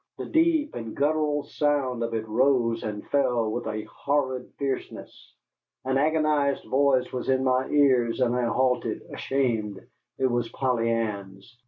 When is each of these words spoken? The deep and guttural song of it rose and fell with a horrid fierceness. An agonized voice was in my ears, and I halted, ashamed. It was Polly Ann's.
The 0.17 0.25
deep 0.25 0.73
and 0.73 0.95
guttural 0.95 1.43
song 1.43 2.01
of 2.01 2.15
it 2.15 2.27
rose 2.27 2.81
and 2.81 3.05
fell 3.11 3.51
with 3.51 3.67
a 3.67 3.83
horrid 3.83 4.51
fierceness. 4.57 5.35
An 5.85 5.99
agonized 5.99 6.65
voice 6.65 7.13
was 7.13 7.29
in 7.29 7.43
my 7.43 7.67
ears, 7.69 8.19
and 8.19 8.35
I 8.35 8.45
halted, 8.45 9.03
ashamed. 9.13 9.79
It 10.17 10.25
was 10.25 10.49
Polly 10.49 10.89
Ann's. 10.89 11.55